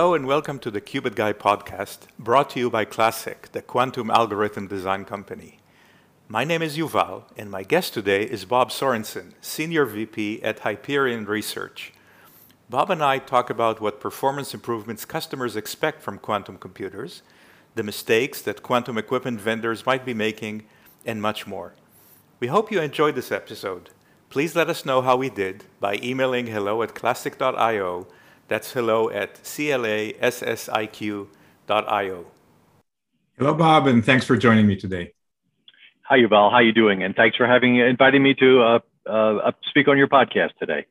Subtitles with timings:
[0.00, 4.10] Hello and welcome to the Qubit Guy podcast, brought to you by Classiq, the quantum
[4.10, 5.58] algorithm design company.
[6.26, 11.26] My name is Yuval, and my guest today is Bob Sorensen, Senior VP at Hyperion
[11.26, 11.92] Research.
[12.70, 17.20] Bob and I talk about what performance improvements customers expect from quantum computers,
[17.74, 20.64] the mistakes that quantum equipment vendors might be making,
[21.04, 21.74] and much more.
[22.38, 23.90] We hope you enjoyed this episode.
[24.30, 28.06] Please let us know how we did by emailing hello at classiq.io
[28.50, 30.16] that's hello at classiq.io.
[33.38, 35.14] Hello, Bob, and thanks for joining me today.
[36.02, 36.50] Hi, Yuval.
[36.50, 37.04] How are you doing?
[37.04, 40.86] And thanks for having inviting me to uh, uh, speak on your podcast today.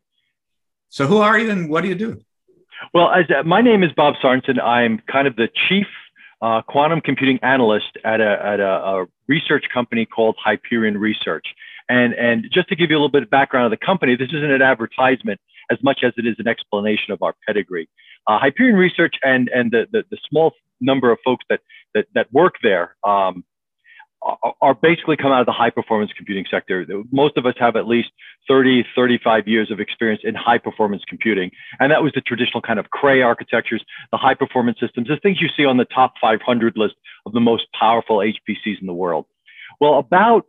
[0.87, 2.21] So, who are you and what do you do?
[2.93, 4.59] Well, as, uh, my name is Bob Sorensen.
[4.63, 5.87] I'm kind of the chief
[6.41, 11.45] uh, quantum computing analyst at a, at a, a, research company called Hyperion Research.
[11.89, 14.29] And, and just to give you a little bit of background of the company, this
[14.29, 17.89] isn't an advertisement as much as it is an explanation of our pedigree.
[18.27, 21.61] Uh, Hyperion Research and, and the, the, the, small number of folks that,
[21.93, 23.43] that, that work there um,
[24.21, 26.85] are, are basically come out of the high performance computing sector.
[27.11, 28.09] Most of us have at least
[28.47, 31.51] 30, 35 years of experience in high performance computing.
[31.79, 35.41] And that was the traditional kind of Cray architectures, the high performance systems, the things
[35.41, 36.95] you see on the top 500 list
[37.25, 39.25] of the most powerful HPCs in the world.
[39.79, 40.45] Well, about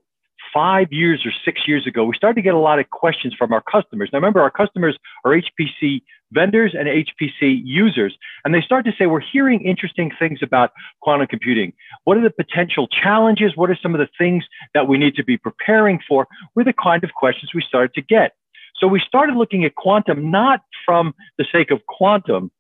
[0.53, 3.53] five years or six years ago, we started to get a lot of questions from
[3.53, 4.11] our customers.
[4.13, 9.07] Now, remember, our customers are HPC vendors and HPC users, and they start to say,
[9.07, 11.73] we're hearing interesting things about quantum computing.
[12.05, 13.57] What are the potential challenges?
[13.57, 16.27] What are some of the things that we need to be preparing for?
[16.55, 18.33] Were the kind of questions we started to get.
[18.77, 22.51] So we started looking at quantum not from the sake of quantum,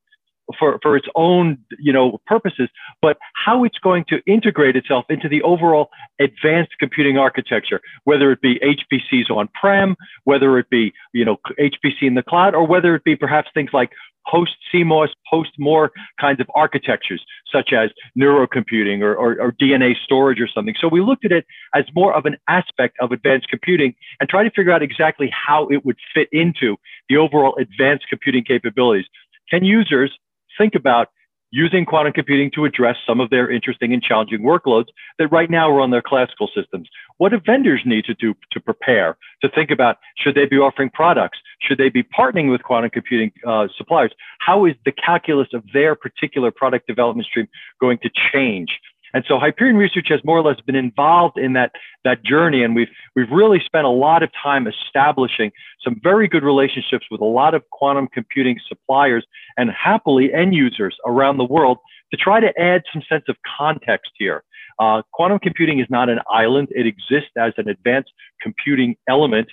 [0.58, 2.68] for, for its own you know purposes,
[3.02, 8.40] but how it's going to integrate itself into the overall advanced computing architecture, whether it
[8.40, 13.04] be HPCs on-prem, whether it be you know HPC in the cloud, or whether it
[13.04, 13.90] be perhaps things like
[14.28, 20.40] post CMOS, post Moore kinds of architectures, such as neurocomputing or, or, or, DNA storage
[20.40, 20.74] or something.
[20.80, 24.44] So we looked at it as more of an aspect of advanced computing and tried
[24.44, 26.76] to figure out exactly how it would fit into
[27.08, 29.06] the overall advanced computing capabilities.
[29.50, 30.16] Can users
[30.58, 31.08] think about
[31.50, 34.86] using quantum computing to address some of their interesting and challenging workloads
[35.18, 36.88] that right now are on their classical systems.
[37.18, 40.90] What do vendors need to do to prepare, to think about should they be offering
[40.90, 41.38] products?
[41.60, 44.12] Should they be partnering with quantum computing uh, suppliers?
[44.38, 47.48] How is the calculus of their particular product development stream
[47.80, 48.78] going to change?
[49.14, 51.72] And so Hyperion Research has more or less been involved in that,
[52.04, 52.62] that journey.
[52.62, 55.50] And we've, we've really spent a lot of time establishing
[55.82, 59.24] some very good relationships with a lot of quantum computing suppliers
[59.56, 61.78] and happily end users around the world
[62.10, 64.42] to try to add some sense of context here.
[64.78, 66.68] Uh, quantum computing is not an island.
[66.70, 69.48] It exists as an advanced computing element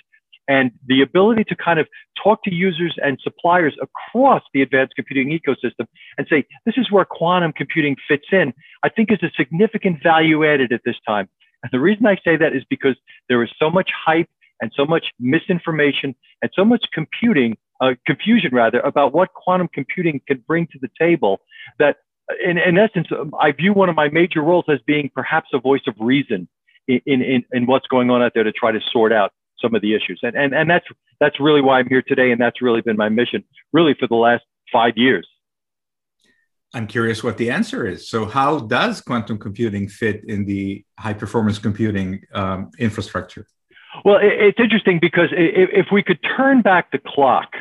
[0.48, 1.86] and the ability to kind of
[2.22, 5.86] talk to users and suppliers across the advanced computing ecosystem
[6.16, 10.44] and say, this is where quantum computing fits in, I think is a significant value
[10.46, 11.28] added at this time.
[11.62, 12.96] And the reason I say that is because
[13.28, 18.50] there is so much hype and so much misinformation and so much computing, uh, confusion
[18.52, 21.40] rather, about what quantum computing can bring to the table
[21.78, 21.96] that
[22.44, 23.08] in, in essence,
[23.40, 26.48] I view one of my major roles as being perhaps a voice of reason
[26.86, 29.82] in, in, in what's going on out there to try to sort out some of
[29.82, 30.20] the issues.
[30.22, 30.86] And, and, and that's,
[31.20, 32.30] that's really why I'm here today.
[32.30, 35.26] And that's really been my mission really for the last five years.
[36.74, 38.10] I'm curious what the answer is.
[38.10, 43.46] So, how does quantum computing fit in the high performance computing um, infrastructure?
[44.04, 47.52] Well, it, it's interesting because if, if, we could turn back the clock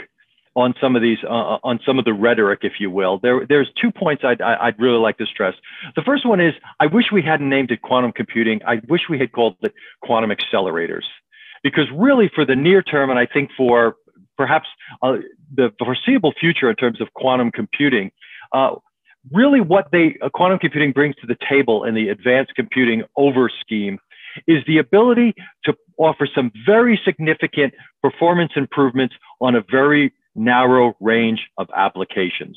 [0.55, 3.45] on some of these, uh, uh, on some of the rhetoric, if you will, there,
[3.47, 5.53] there's two points I'd, I'd really like to stress.
[5.95, 8.59] The first one is I wish we hadn't named it quantum computing.
[8.67, 11.03] I wish we had called it quantum accelerators
[11.67, 13.95] because really for the near term, and I think for
[14.37, 14.67] perhaps
[15.01, 15.17] uh,
[15.53, 18.11] the foreseeable future in terms of quantum computing,
[18.53, 18.75] uh,
[19.33, 23.49] really what they uh, quantum computing brings to the table in the advanced computing over
[23.61, 23.99] scheme
[24.47, 25.33] is the ability
[25.65, 32.55] to offer some very significant performance improvements on a very narrow range of applications.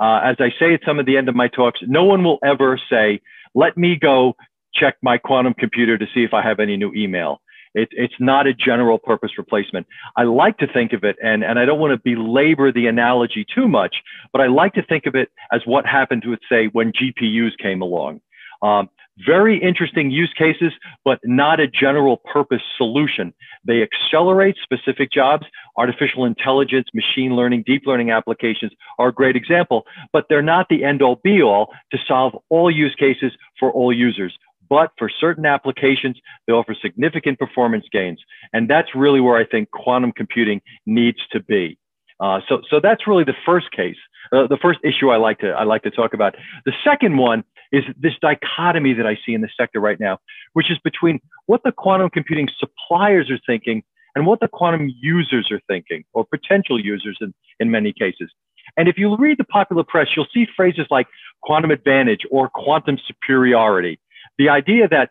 [0.00, 2.38] Uh, as I say at some of the end of my talks, no one will
[2.44, 3.20] ever say,
[3.54, 4.36] let me go
[4.72, 7.40] check my quantum computer to see if I have any new email.
[7.76, 9.86] It, it's not a general purpose replacement.
[10.16, 13.44] I like to think of it, and, and I don't want to belabor the analogy
[13.54, 13.96] too much,
[14.32, 17.82] but I like to think of it as what happened with, say, when GPUs came
[17.82, 18.22] along.
[18.62, 18.88] Um,
[19.26, 20.72] very interesting use cases,
[21.04, 23.34] but not a general purpose solution.
[23.64, 25.44] They accelerate specific jobs.
[25.76, 30.84] Artificial intelligence, machine learning, deep learning applications are a great example, but they're not the
[30.84, 34.36] end all be all to solve all use cases for all users
[34.68, 38.20] but for certain applications, they offer significant performance gains.
[38.52, 41.78] And that's really where I think quantum computing needs to be.
[42.18, 43.96] Uh, so, so that's really the first case,
[44.32, 46.34] uh, the first issue I like to I like to talk about.
[46.64, 50.18] The second one is this dichotomy that I see in the sector right now,
[50.54, 53.82] which is between what the quantum computing suppliers are thinking
[54.14, 58.30] and what the quantum users are thinking, or potential users in, in many cases.
[58.78, 61.06] And if you read the popular press, you'll see phrases like
[61.42, 64.00] quantum advantage or quantum superiority.
[64.38, 65.10] The idea that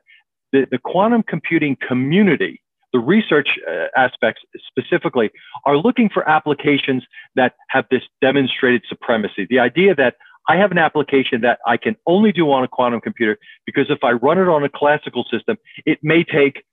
[0.51, 2.61] the, the quantum computing community,
[2.93, 5.31] the research uh, aspects specifically,
[5.65, 7.03] are looking for applications
[7.35, 9.47] that have this demonstrated supremacy.
[9.49, 10.15] The idea that
[10.47, 14.03] I have an application that I can only do on a quantum computer because if
[14.03, 16.63] I run it on a classical system, it may take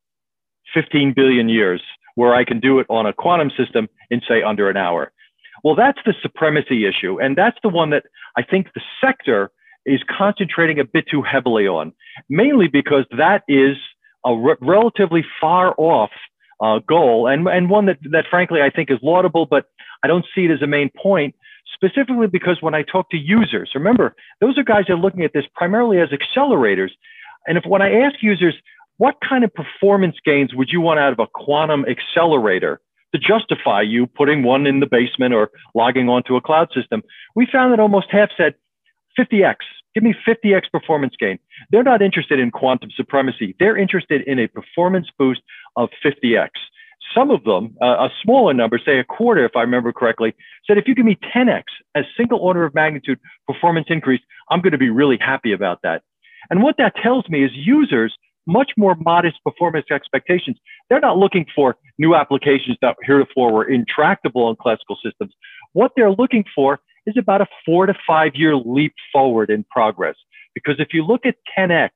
[0.75, 1.83] 15 billion years,
[2.15, 5.13] where I can do it on a quantum system in, say, under an hour.
[5.65, 7.21] Well, that's the supremacy issue.
[7.21, 8.05] And that's the one that
[8.37, 9.51] I think the sector
[9.87, 11.93] is concentrating a bit too heavily on,
[12.29, 13.77] mainly because that is
[14.25, 16.11] a re- relatively far off
[16.63, 19.67] uh, goal and, and one that, that frankly I think is laudable, but
[20.05, 21.35] I don't see it as a main point,
[21.75, 25.33] specifically because when I talk to users, remember, those are guys that are looking at
[25.33, 26.91] this primarily as accelerators.
[27.47, 28.55] And if when I ask users,
[28.99, 32.81] what kind of performance gains would you want out of a quantum accelerator?
[33.15, 37.03] to justify you putting one in the basement or logging onto a cloud system.
[37.37, 38.55] We found that almost half said
[39.19, 39.57] 50x.
[39.95, 41.39] Give me 50x performance gain.
[41.71, 43.55] They're not interested in quantum supremacy.
[43.59, 45.43] They're interested in a performance boost
[45.77, 46.49] of 50x.
[47.15, 50.35] Some of them, uh, a smaller number, say a quarter, if I remember correctly,
[50.67, 51.65] said if you give me 10x,
[51.95, 56.03] a single order of magnitude performance increase, I'm going to be really happy about that.
[56.49, 58.17] And what that tells me is users
[58.47, 60.57] much more modest performance expectations.
[60.89, 65.33] They're not looking for new applications that heretofore were intractable on classical systems.
[65.73, 70.17] What they're looking for is about a four to five year leap forward in progress.
[70.55, 71.91] Because if you look at 10x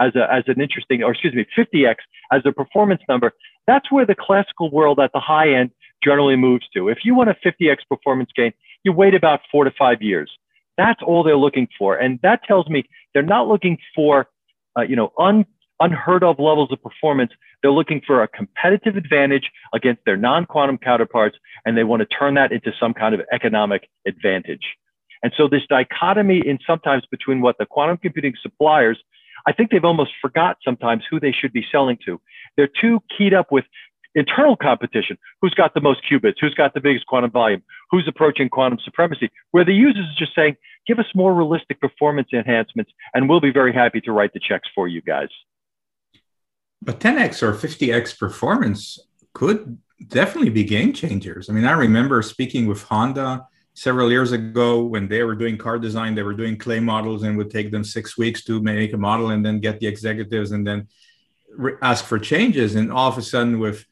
[0.00, 1.96] as, a, as an interesting, or excuse me, 50x
[2.32, 3.32] as a performance number,
[3.66, 5.70] that's where the classical world at the high end
[6.02, 6.88] generally moves to.
[6.88, 8.52] If you want a 50x performance gain,
[8.84, 10.30] you wait about four to five years.
[10.78, 11.96] That's all they're looking for.
[11.96, 14.28] And that tells me they're not looking for,
[14.78, 15.44] uh, you know, un,
[15.78, 17.32] unheard of levels of performance.
[17.62, 22.06] They're looking for a competitive advantage against their non quantum counterparts, and they want to
[22.06, 24.76] turn that into some kind of economic advantage.
[25.22, 28.98] And so, this dichotomy in sometimes between what the quantum computing suppliers,
[29.46, 32.20] I think they've almost forgot sometimes who they should be selling to.
[32.56, 33.64] They're too keyed up with
[34.14, 35.18] internal competition.
[35.40, 36.36] Who's got the most qubits?
[36.40, 37.62] Who's got the biggest quantum volume?
[37.90, 39.30] Who's approaching quantum supremacy?
[39.52, 43.52] Where the users are just saying, give us more realistic performance enhancements, and we'll be
[43.52, 45.28] very happy to write the checks for you guys.
[46.82, 48.98] But 10x or 50x performance
[49.32, 49.78] could
[50.08, 51.50] definitely be game changers.
[51.50, 55.78] I mean, I remember speaking with Honda several years ago when they were doing car
[55.78, 58.96] design, they were doing clay models and would take them six weeks to make a
[58.96, 60.88] model and then get the executives and then
[61.56, 62.74] re- ask for changes.
[62.74, 63.84] And all of a sudden, with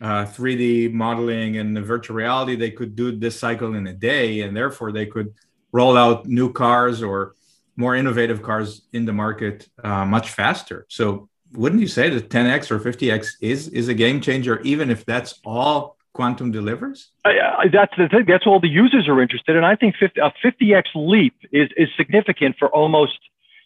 [0.00, 4.42] uh, 3D modeling and the virtual reality, they could do this cycle in a day,
[4.42, 5.34] and therefore they could
[5.72, 7.34] roll out new cars or
[7.76, 10.86] more innovative cars in the market uh, much faster.
[10.88, 15.04] So wouldn't you say that 10x or 50x is is a game changer, even if
[15.04, 17.10] that's all quantum delivers?
[17.24, 17.30] Uh,
[17.72, 18.24] that's the thing.
[18.26, 19.64] That's all the users are interested in.
[19.64, 23.18] I think 50, a 50x leap is is significant for almost,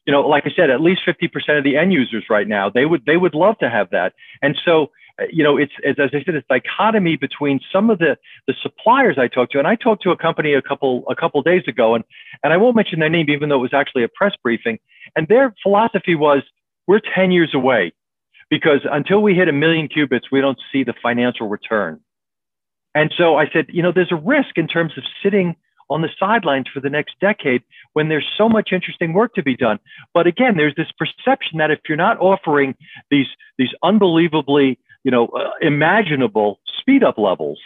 [0.07, 2.71] you know, like I said, at least 50% of the end users right now.
[2.71, 4.15] They would they would love to have that.
[4.43, 7.99] And so, uh, you know, it's as, as I said, it's dichotomy between some of
[7.99, 11.15] the the suppliers I talked to, and I talked to a company a couple a
[11.15, 12.05] couple days ago, and
[12.43, 14.79] and I won't mention their name, even though it was actually a press briefing.
[15.17, 16.43] And their philosophy was
[16.89, 17.93] we're 10 years away
[18.51, 22.01] because until we hit a million qubits, we don't see the financial return.
[22.95, 25.55] And so I said, you know, there's a risk in terms of sitting
[25.91, 29.57] on the sidelines for the next decade when there's so much interesting work to be
[29.57, 29.79] done.
[30.13, 32.75] But again, there's this perception that if you're not offering
[33.11, 33.27] these
[33.59, 37.59] these unbelievably, you know, uh, imaginable speed up levels,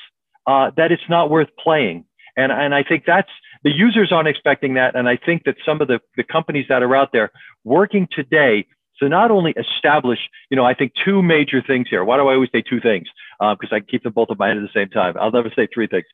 [0.46, 2.04] uh, that it's not worth playing.
[2.36, 3.30] And and I think that's
[3.64, 4.94] the users aren't expecting that.
[4.94, 7.30] And I think that some of the, the companies that are out there
[7.64, 8.66] working today
[9.02, 12.04] so not only establish, you know, I think two major things here.
[12.04, 13.08] Why do I always say two things?
[13.40, 15.14] Because uh, I keep them both in my head at the same time.
[15.20, 16.04] I'll never say three things.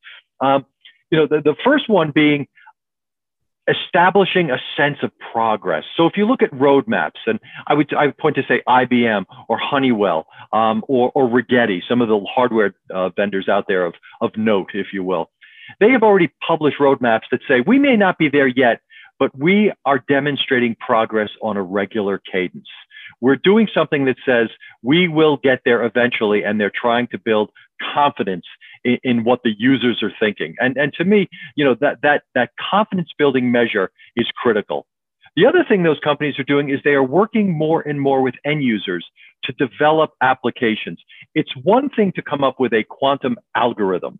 [0.41, 0.65] Um,
[1.11, 2.47] you know, the, the first one being
[3.69, 5.85] establishing a sense of progress.
[5.99, 9.27] So if you look at roadmaps, and I would I would point to say IBM
[9.49, 13.93] or Honeywell um, or, or Rigetti, some of the hardware uh, vendors out there of,
[14.23, 15.31] of note, if you will,
[15.81, 18.81] they have already published roadmaps that say we may not be there yet,
[19.19, 22.69] but we are demonstrating progress on a regular cadence.
[23.21, 24.49] We're doing something that says
[24.83, 27.51] we will get there eventually, and they're trying to build
[27.95, 28.45] confidence
[28.85, 30.55] in, in, what the users are thinking.
[30.61, 34.87] And, and to me, you know, that, that, that confidence building measure is critical.
[35.37, 38.35] The other thing those companies are doing is they are working more and more with
[38.45, 39.07] end users
[39.45, 41.01] to develop applications.
[41.35, 44.19] It's one thing to come up with a quantum algorithm.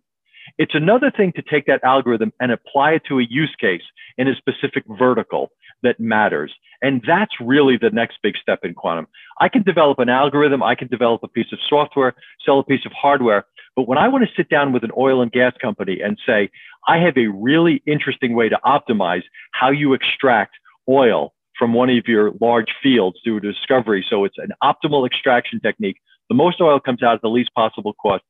[0.57, 3.83] It's another thing to take that algorithm and apply it to a use case
[4.17, 5.51] in a specific vertical
[5.83, 6.53] that matters.
[6.81, 9.07] And that's really the next big step in quantum.
[9.39, 12.15] I can develop an algorithm, I can develop a piece of software,
[12.45, 13.45] sell a piece of hardware.
[13.75, 16.49] But when I want to sit down with an oil and gas company and say,
[16.87, 20.55] I have a really interesting way to optimize how you extract
[20.89, 24.05] oil from one of your large fields through discovery.
[24.09, 25.97] So it's an optimal extraction technique.
[26.29, 28.23] The most oil comes out at the least possible cost.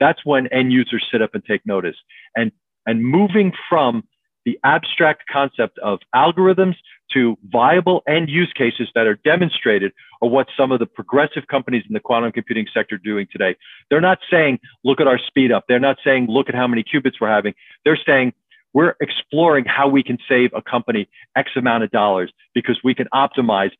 [0.00, 1.96] That's when end users sit up and take notice.
[2.36, 2.52] And,
[2.86, 4.04] and moving from
[4.44, 6.74] the abstract concept of algorithms
[7.12, 11.84] to viable end use cases that are demonstrated are what some of the progressive companies
[11.88, 13.56] in the quantum computing sector are doing today.
[13.90, 15.64] They're not saying, look at our speed up.
[15.68, 17.54] They're not saying, look at how many qubits we're having.
[17.84, 18.32] They're saying,
[18.74, 23.06] we're exploring how we can save a company X amount of dollars because we can
[23.14, 23.70] optimize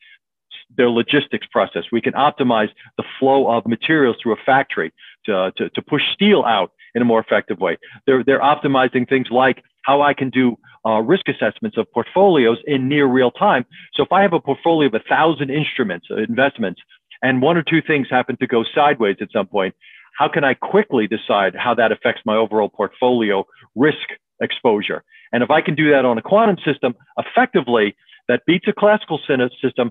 [0.77, 1.85] their logistics process.
[1.93, 4.93] We can optimize the flow of materials through a factory
[5.27, 7.77] to, to, to push steel out in a more effective way.
[8.07, 12.89] They're, they're optimizing things like how I can do uh, risk assessments of portfolios in
[12.89, 13.65] near real time.
[13.95, 16.81] So if I have a portfolio of a thousand instruments, uh, investments,
[17.23, 19.75] and one or two things happen to go sideways at some point,
[20.19, 24.07] how can I quickly decide how that affects my overall portfolio risk
[24.41, 25.03] exposure?
[25.33, 27.97] And if I can do that on a quantum system effectively,
[28.29, 29.91] that beats a classical system,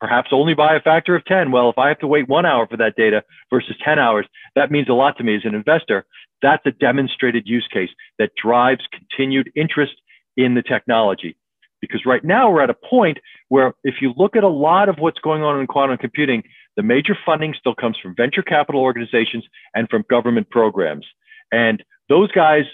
[0.00, 1.50] perhaps only by a factor of 10.
[1.50, 4.70] Well, if I have to wait one hour for that data versus 10 hours, that
[4.70, 6.06] means a lot to me as an investor.
[6.42, 9.94] That's a demonstrated use case that drives continued interest
[10.36, 11.36] in the technology.
[11.80, 14.96] Because right now we're at a point where if you look at a lot of
[14.98, 16.42] what's going on in quantum computing,
[16.76, 21.06] the major funding still comes from venture capital organizations and from government programs.
[21.52, 22.64] And those guys,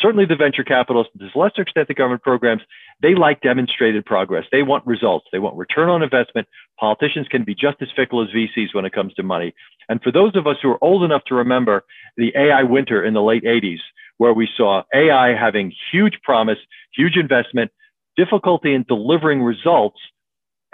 [0.00, 2.62] certainly the venture capitalists, to a lesser extent the government programs,
[3.02, 4.44] they like demonstrated progress.
[4.52, 5.26] They want results.
[5.32, 6.48] They want return on investment.
[6.78, 9.54] Politicians can be just as fickle as VCs when it comes to money.
[9.88, 11.84] And for those of us who are old enough to remember
[12.16, 13.80] the AI winter in the late 80s,
[14.18, 16.58] where we saw AI having huge promise,
[16.94, 17.70] huge investment,
[18.16, 19.98] difficulty in delivering results,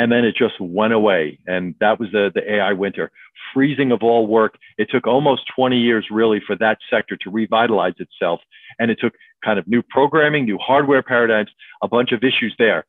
[0.00, 1.38] and then it just went away.
[1.46, 3.12] And that was the, the AI winter,
[3.52, 4.56] freezing of all work.
[4.78, 8.40] It took almost 20 years really for that sector to revitalize itself.
[8.78, 9.12] And it took
[9.44, 11.50] kind of new programming, new hardware paradigms,
[11.82, 12.86] a bunch of issues there.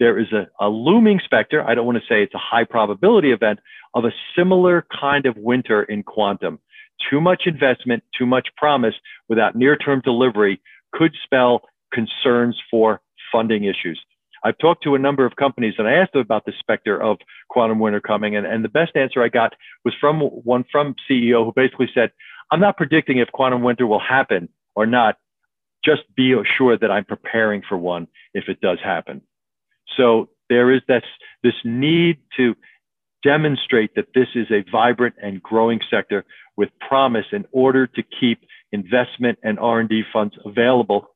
[0.00, 1.62] There is a, a looming specter.
[1.62, 3.58] I don't want to say it's a high probability event
[3.92, 6.58] of a similar kind of winter in quantum
[7.10, 8.94] too much investment, too much promise
[9.28, 10.58] without near term delivery
[10.94, 11.60] could spell
[11.92, 14.00] concerns for funding issues.
[14.44, 17.18] I've talked to a number of companies and I asked them about the specter of
[17.48, 18.36] quantum winter coming.
[18.36, 22.12] And, and the best answer I got was from one from CEO who basically said,
[22.50, 25.16] I'm not predicting if quantum winter will happen or not.
[25.84, 29.22] Just be assured that I'm preparing for one if it does happen.
[29.96, 31.04] So there is this,
[31.42, 32.56] this need to
[33.22, 36.24] demonstrate that this is a vibrant and growing sector
[36.56, 38.40] with promise in order to keep
[38.72, 41.10] investment and R&D funds available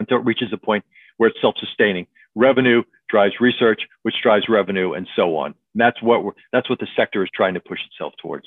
[0.00, 0.84] until it reaches a point
[1.16, 2.06] where it's self-sustaining.
[2.36, 5.46] Revenue drives research, which drives revenue, and so on.
[5.46, 8.46] And that's what we're, that's what the sector is trying to push itself towards.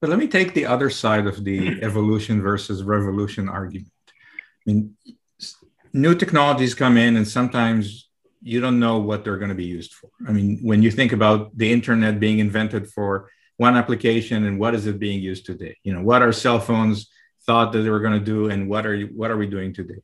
[0.00, 3.90] But let me take the other side of the evolution versus revolution argument.
[4.68, 4.94] I mean,
[5.92, 8.08] new technologies come in, and sometimes
[8.42, 10.10] you don't know what they're going to be used for.
[10.26, 13.28] I mean, when you think about the internet being invented for
[13.58, 15.76] one application and what is it being used today?
[15.84, 17.10] You know, what are cell phones
[17.44, 19.74] thought that they were going to do and what are you, what are we doing
[19.74, 20.00] today?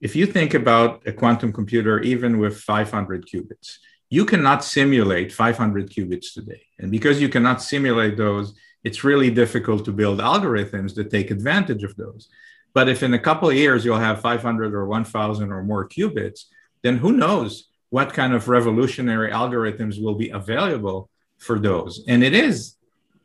[0.00, 3.78] If you think about a quantum computer, even with 500 qubits,
[4.08, 6.62] you cannot simulate 500 qubits today.
[6.78, 11.84] And because you cannot simulate those, it's really difficult to build algorithms that take advantage
[11.84, 12.28] of those.
[12.72, 16.44] But if in a couple of years you'll have 500 or 1,000 or more qubits,
[16.82, 22.04] then who knows what kind of revolutionary algorithms will be available for those?
[22.08, 22.76] And it is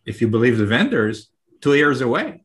[0.05, 1.29] if you believe the vendors,
[1.61, 2.44] two years away.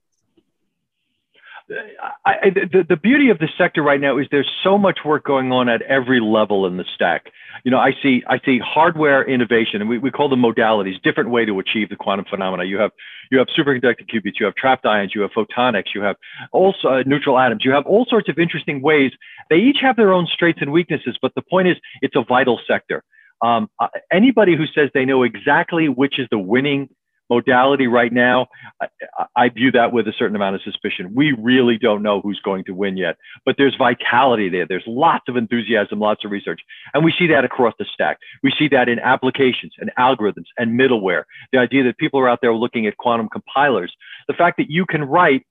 [2.27, 5.53] I, the, the beauty of the sector right now is there's so much work going
[5.53, 7.27] on at every level in the stack.
[7.65, 11.31] You know, I see I see hardware innovation, and we, we call them modalities, different
[11.31, 12.65] way to achieve the quantum phenomena.
[12.65, 12.91] You have
[13.31, 16.17] you have superconducting qubits, you have trapped ions, you have photonics, you have
[16.53, 19.13] also uh, neutral atoms, you have all sorts of interesting ways.
[19.49, 22.61] They each have their own strengths and weaknesses, but the point is, it's a vital
[22.67, 23.05] sector.
[23.43, 26.89] Um, uh, anybody who says they know exactly which is the winning
[27.31, 28.49] modality right now,
[28.83, 28.89] I,
[29.37, 31.15] I, view that with a certain amount of suspicion.
[31.15, 34.67] We really don't know who's going to win yet, but there's vitality there.
[34.69, 36.61] There's lots of enthusiasm, lots of research.
[36.93, 38.19] And we see that across the stack.
[38.43, 41.23] We see that in applications and algorithms and middleware.
[41.53, 43.95] The idea that people are out there looking at quantum compilers,
[44.27, 45.47] the fact that you can write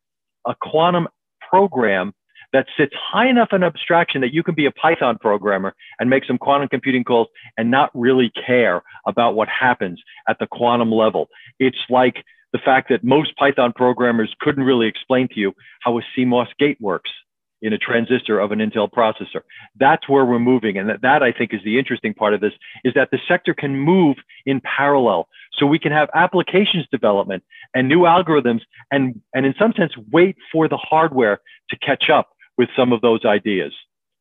[0.45, 1.07] a quantum
[1.49, 2.13] program
[2.53, 6.25] that sits high enough in abstraction that you can be a Python programmer and make
[6.25, 7.27] some quantum computing calls
[7.57, 11.29] and not really care about what happens at the quantum level.
[11.59, 16.01] It's like the fact that most Python programmers couldn't really explain to you how a
[16.17, 17.11] CMOS gate works
[17.61, 19.41] in a transistor of an Intel processor.
[19.77, 20.77] That's where we're moving.
[20.77, 22.53] And that, that I think is the interesting part of this
[22.85, 24.15] is that the sector can move
[24.45, 25.27] in parallel.
[25.57, 30.37] So we can have applications development and new algorithms and, and in some sense, wait
[30.51, 32.29] for the hardware to catch up
[32.59, 33.73] with some of those ideas.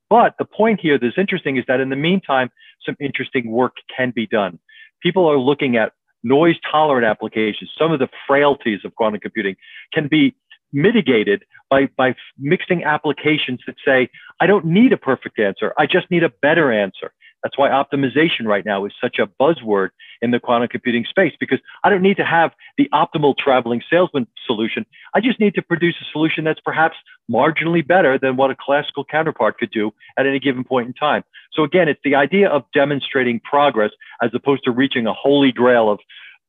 [0.08, 2.50] But the point here that's interesting is that in the meantime,
[2.86, 4.60] some interesting work can be done.
[5.02, 5.92] People are looking at
[6.22, 7.70] noise tolerant applications.
[7.76, 9.56] Some of the frailties of quantum computing
[9.92, 10.36] can be
[10.72, 14.08] mitigated by, by mixing applications that say,
[14.40, 15.74] I don't need a perfect answer.
[15.76, 17.12] I just need a better answer.
[17.42, 19.90] That's why optimization right now is such a buzzword
[20.20, 24.26] in the quantum computing space because I don't need to have the optimal traveling salesman
[24.46, 24.84] solution.
[25.14, 26.96] I just need to produce a solution that's perhaps
[27.30, 31.22] marginally better than what a classical counterpart could do at any given point in time.
[31.52, 33.90] So again, it's the idea of demonstrating progress
[34.22, 36.00] as opposed to reaching a holy grail of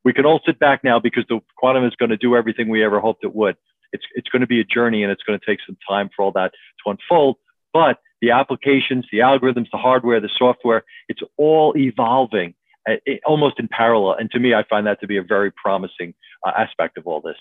[0.04, 2.84] we can all sit back now because the quantum is going to do everything we
[2.84, 3.58] ever hoped it would.
[3.92, 6.24] It's, it's going to be a journey and it's going to take some time for
[6.24, 6.52] all that
[6.84, 7.38] to unfold.
[7.74, 12.54] But the applications, the algorithms, the hardware, the software, it's all evolving
[12.90, 12.96] uh,
[13.26, 14.16] almost in parallel.
[14.20, 16.14] And to me, I find that to be a very promising
[16.46, 17.38] uh, aspect of all this.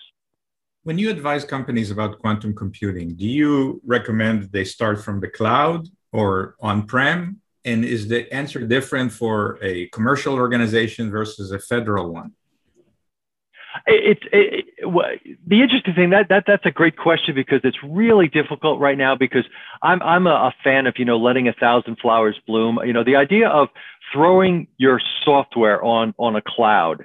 [0.84, 5.88] When you advise companies about quantum computing, do you recommend they start from the cloud
[6.12, 7.40] or on prem?
[7.64, 12.32] And is the answer different for a commercial organization versus a federal one?
[13.86, 18.28] It's it, it, the interesting thing that that that's a great question because it's really
[18.28, 19.44] difficult right now because
[19.82, 22.78] I'm I'm a, a fan of you know letting a thousand flowers bloom.
[22.84, 23.68] You know the idea of
[24.12, 27.04] throwing your software on on a cloud,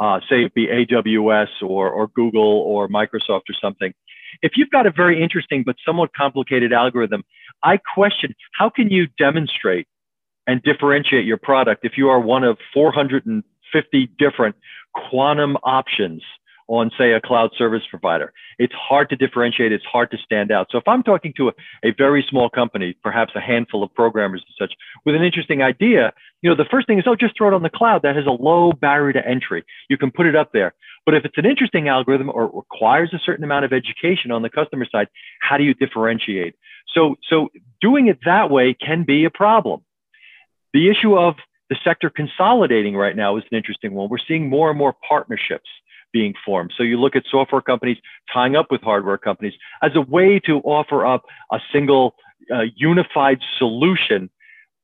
[0.00, 3.94] uh, say it be AWS or or Google or Microsoft or something.
[4.42, 7.24] If you've got a very interesting but somewhat complicated algorithm,
[7.62, 9.86] I question how can you demonstrate
[10.46, 12.58] and differentiate your product if you are one of
[13.72, 14.56] 450 different
[14.94, 16.22] quantum options
[16.70, 18.32] on, say, a cloud service provider.
[18.58, 19.72] It's hard to differentiate.
[19.72, 20.68] It's hard to stand out.
[20.70, 24.44] So if I'm talking to a, a, very small company, perhaps a handful of programmers
[24.46, 27.48] and such, with an interesting idea, you know, the first thing is, oh, just throw
[27.48, 28.02] it on the cloud.
[28.02, 29.64] That has a low barrier to entry.
[29.88, 30.72] You can put it up there.
[31.04, 34.50] But if it's an interesting algorithm or requires a certain amount of education on the
[34.50, 35.08] customer side,
[35.40, 36.54] how do you differentiate?
[36.94, 37.48] So, so
[37.80, 39.80] doing it that way can be a problem.
[40.72, 41.34] The issue of
[41.70, 44.10] the sector consolidating right now is an interesting one.
[44.10, 45.68] We're seeing more and more partnerships
[46.12, 46.72] being formed.
[46.76, 47.96] So you look at software companies
[48.32, 52.16] tying up with hardware companies as a way to offer up a single
[52.52, 54.28] uh, unified solution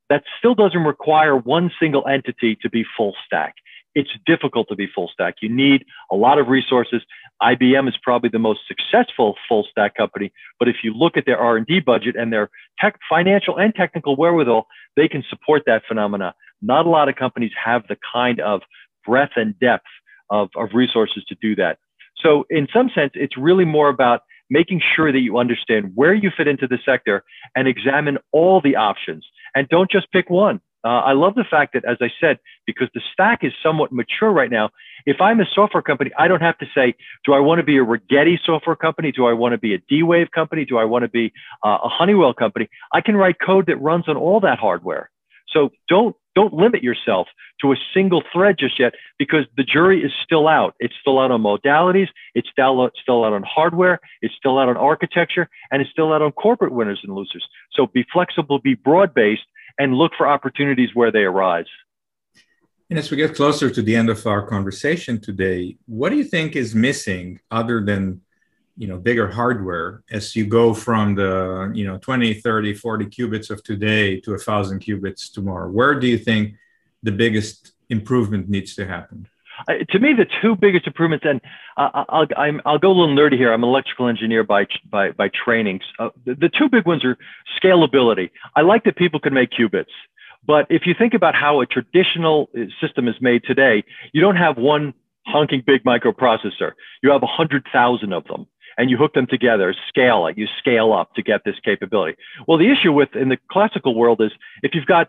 [0.09, 3.57] that still doesn't require one single entity to be full stack.
[3.96, 5.37] It's difficult to be full stack.
[5.40, 7.02] You need a lot of resources.
[7.42, 11.38] IBM is probably the most successful full stack company, but if you look at their
[11.38, 16.35] R&D budget and their tech, financial and technical wherewithal, they can support that phenomena.
[16.61, 18.61] Not a lot of companies have the kind of
[19.06, 19.87] breadth and depth
[20.30, 21.78] of, of resources to do that.
[22.18, 26.30] So in some sense, it's really more about making sure that you understand where you
[26.37, 30.61] fit into the sector and examine all the options and don't just pick one.
[30.87, 34.31] Uh, I love the fact that, as I said, because the stack is somewhat mature
[34.31, 34.70] right now,
[35.05, 36.94] if I'm a software company, I don't have to say,
[37.25, 39.11] do I want to be a Rigetti software company?
[39.11, 40.64] Do I want to be a D-Wave company?
[40.64, 41.33] Do I want to be
[41.64, 42.68] uh, a Honeywell company?
[42.92, 45.11] I can write code that runs on all that hardware.
[45.53, 47.29] So don't don't limit yourself
[47.62, 50.75] to a single thread just yet because the jury is still out.
[50.79, 52.09] It's still out on modalities.
[52.35, 53.99] It's still still out on hardware.
[54.22, 57.44] It's still out on architecture and it's still out on corporate winners and losers.
[57.72, 59.46] So be flexible, be broad based
[59.78, 61.66] and look for opportunities where they arise.
[62.88, 66.24] And as we get closer to the end of our conversation today, what do you
[66.24, 68.20] think is missing other than
[68.76, 73.50] you know bigger hardware as you go from the you know 20 30 40 qubits
[73.50, 76.56] of today to a thousand qubits tomorrow where do you think
[77.02, 79.26] the biggest improvement needs to happen
[79.68, 81.40] uh, to me, the two biggest improvements, and
[81.76, 83.52] I'll, i will go a little nerdy here.
[83.52, 85.80] I'm an electrical engineer by by, by training.
[85.98, 87.16] Uh, the, the two big ones are
[87.62, 88.30] scalability.
[88.54, 89.94] I like that people can make qubits,
[90.46, 94.36] but if you think about how a traditional uh, system is made today, you don't
[94.36, 94.94] have one
[95.26, 96.72] honking big microprocessor.
[97.02, 98.46] You have a hundred thousand of them
[98.78, 102.16] and you hook them together, scale it, you scale up to get this capability.
[102.46, 104.30] Well, the issue with in the classical world is
[104.62, 105.08] if you've got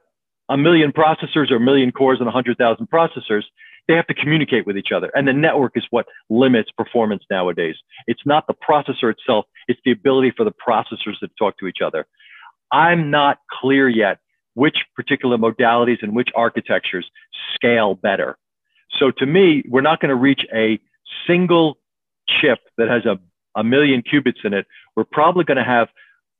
[0.49, 3.43] a million processors or a million cores and 100,000 processors,
[3.87, 5.11] they have to communicate with each other.
[5.15, 7.75] And the network is what limits performance nowadays.
[8.05, 11.81] It's not the processor itself, it's the ability for the processors to talk to each
[11.83, 12.05] other.
[12.71, 14.19] I'm not clear yet
[14.55, 17.09] which particular modalities and which architectures
[17.53, 18.37] scale better.
[18.99, 20.79] So to me, we're not going to reach a
[21.27, 21.77] single
[22.27, 23.19] chip that has a
[23.57, 25.89] a million qubits in it, we're probably going to have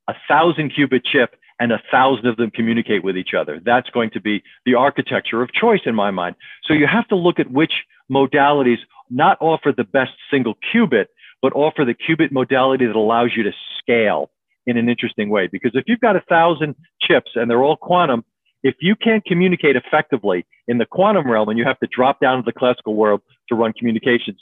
[0.08, 3.60] a thousand qubit chip and a thousand of them communicate with each other.
[3.64, 6.36] That's going to be the architecture of choice in my mind.
[6.64, 7.72] So you have to look at which
[8.10, 8.78] modalities
[9.10, 11.06] not offer the best single qubit,
[11.42, 14.30] but offer the qubit modality that allows you to scale
[14.66, 15.48] in an interesting way.
[15.50, 18.24] Because if you've got a thousand chips and they're all quantum,
[18.62, 22.38] if you can't communicate effectively in the quantum realm and you have to drop down
[22.38, 24.40] to the classical world to run communications,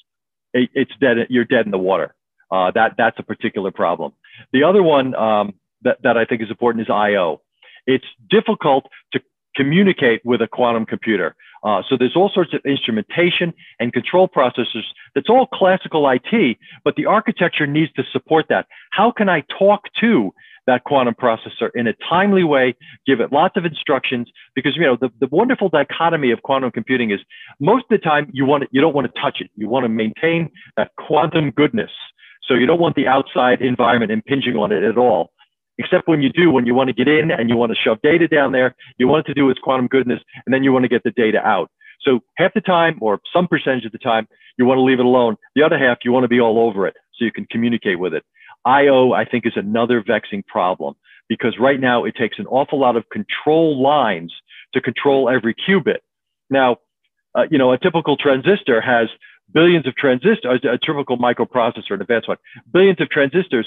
[0.52, 1.16] it, it's dead.
[1.28, 2.14] You're dead in the water.
[2.50, 4.12] Uh, that that's a particular problem.
[4.52, 7.40] The other one um, that that I think is important is I/O.
[7.86, 9.20] It's difficult to
[9.54, 11.34] communicate with a quantum computer.
[11.64, 14.84] Uh, so there's all sorts of instrumentation and control processors.
[15.14, 18.66] That's all classical IT, but the architecture needs to support that.
[18.92, 20.32] How can I talk to
[20.66, 22.74] that quantum processor in a timely way,
[23.06, 27.10] give it lots of instructions, because you know the, the wonderful dichotomy of quantum computing
[27.10, 27.20] is
[27.60, 29.50] most of the time you want to, you don't want to touch it.
[29.56, 31.90] You want to maintain that quantum goodness.
[32.46, 35.32] So you don't want the outside environment impinging on it at all.
[35.78, 38.00] Except when you do, when you want to get in and you want to shove
[38.02, 40.84] data down there, you want it to do its quantum goodness, and then you want
[40.84, 41.70] to get the data out.
[42.00, 45.04] So half the time, or some percentage of the time, you want to leave it
[45.04, 45.36] alone.
[45.54, 48.14] The other half, you want to be all over it so you can communicate with
[48.14, 48.24] it.
[48.64, 50.94] IO, I think, is another vexing problem
[51.28, 54.32] because right now it takes an awful lot of control lines
[54.72, 55.98] to control every qubit.
[56.48, 56.76] Now,
[57.34, 59.08] uh, you know, a typical transistor has
[59.52, 62.38] billions of transistors, a typical microprocessor, an advanced one,
[62.72, 63.66] billions of transistors,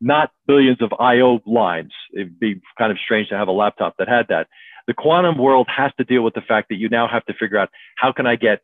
[0.00, 1.92] not billions of IO lines.
[2.12, 4.48] It'd be kind of strange to have a laptop that had that.
[4.86, 7.58] The quantum world has to deal with the fact that you now have to figure
[7.58, 8.60] out how can I get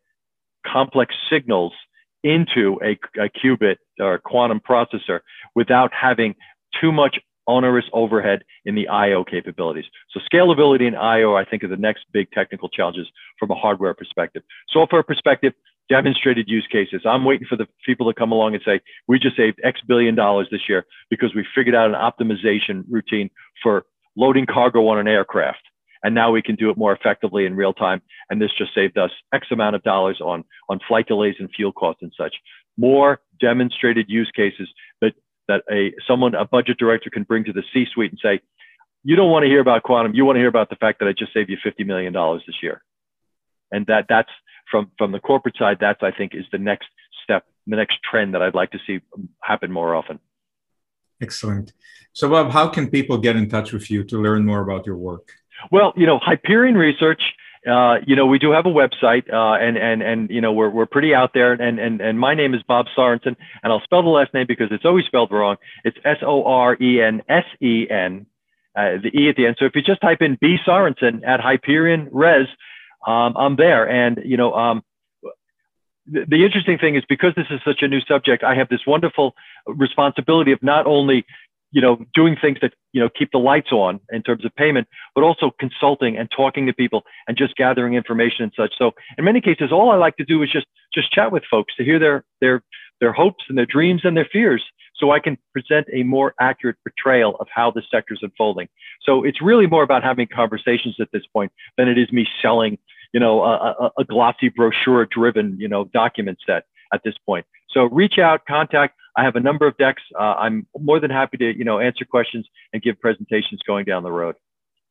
[0.66, 1.72] complex signals
[2.24, 5.20] into a, a qubit or quantum processor
[5.54, 6.34] without having
[6.80, 9.86] too much onerous overhead in the IO capabilities.
[10.10, 13.06] So scalability and IO, I think, are the next big technical challenges
[13.38, 14.42] from a hardware perspective.
[14.70, 15.54] Software perspective,
[15.88, 17.02] demonstrated use cases.
[17.04, 20.14] I'm waiting for the people to come along and say, we just saved X billion
[20.14, 23.30] dollars this year because we figured out an optimization routine
[23.62, 23.84] for
[24.16, 25.62] loading cargo on an aircraft.
[26.02, 28.02] And now we can do it more effectively in real time.
[28.30, 31.72] And this just saved us X amount of dollars on, on flight delays and fuel
[31.72, 32.34] costs and such.
[32.76, 34.68] More demonstrated use cases
[35.00, 35.14] that,
[35.48, 38.40] that a someone, a budget director can bring to the C-suite and say,
[39.02, 40.14] you don't want to hear about quantum.
[40.14, 42.12] You want to hear about the fact that I just saved you $50 million
[42.46, 42.82] this year.
[43.70, 44.30] And that that's
[44.70, 46.88] from, from the corporate side, that's, I think, is the next
[47.24, 49.00] step, the next trend that I'd like to see
[49.42, 50.18] happen more often.
[51.20, 51.72] Excellent.
[52.12, 54.96] So, Bob, how can people get in touch with you to learn more about your
[54.96, 55.32] work?
[55.70, 57.22] Well, you know, Hyperion Research.
[57.68, 60.70] Uh, you know, we do have a website, uh, and and and you know, we're
[60.70, 61.52] we're pretty out there.
[61.52, 64.68] And and and my name is Bob Sorensen, and I'll spell the last name because
[64.70, 65.56] it's always spelled wrong.
[65.84, 68.26] It's S O R E N S E N,
[68.76, 69.56] uh, the E at the end.
[69.58, 72.46] So if you just type in B Sorensen at Hyperion Res,
[73.06, 73.88] um, I'm there.
[73.88, 74.82] And you know, um,
[76.06, 78.86] the, the interesting thing is because this is such a new subject, I have this
[78.86, 79.34] wonderful
[79.66, 81.24] responsibility of not only
[81.70, 84.88] you know, doing things that, you know, keep the lights on in terms of payment,
[85.14, 88.72] but also consulting and talking to people and just gathering information and such.
[88.78, 91.74] So in many cases, all I like to do is just, just chat with folks
[91.76, 92.62] to hear their, their,
[93.00, 94.64] their hopes and their dreams and their fears
[94.98, 98.68] so I can present a more accurate portrayal of how the sector is unfolding.
[99.02, 102.78] So it's really more about having conversations at this point than it is me selling,
[103.12, 107.46] you know, a, a, a glossy brochure driven, you know, document set at this point.
[107.70, 108.94] So reach out, contact.
[109.16, 110.02] I have a number of decks.
[110.18, 114.02] Uh, I'm more than happy to, you know, answer questions and give presentations going down
[114.02, 114.36] the road.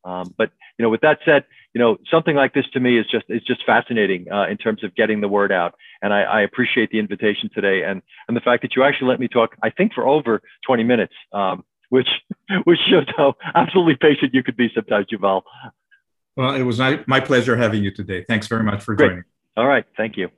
[0.07, 1.43] Um, but you know, with that said,
[1.73, 4.83] you know, something like this to me is just is just fascinating uh, in terms
[4.83, 5.75] of getting the word out.
[6.01, 9.19] And I, I, appreciate the invitation today and and the fact that you actually let
[9.19, 9.55] me talk.
[9.61, 12.07] I think for over 20 minutes, um, which
[12.63, 15.41] which shows how absolutely patient you could be sometimes, Yuval.
[16.37, 18.23] Well, it was my, my pleasure having you today.
[18.27, 19.09] Thanks very much for Great.
[19.09, 19.23] joining.
[19.57, 20.29] All right, thank you.